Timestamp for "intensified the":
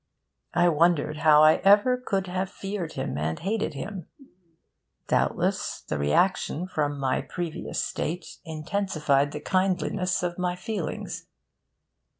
8.43-9.39